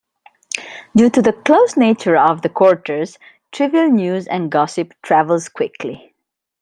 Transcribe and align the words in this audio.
Due 0.97 1.11
to 1.11 1.21
the 1.21 1.31
close 1.31 1.77
nature 1.77 2.17
of 2.17 2.41
the 2.41 2.49
quarters, 2.49 3.19
trivial 3.51 3.85
news 3.87 4.25
and 4.25 4.49
gossip 4.49 4.95
travels 5.03 5.47
quickly. 5.47 6.15